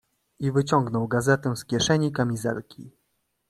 [0.39, 2.91] "I wyciągnął gazetę z kieszeni kamizelki."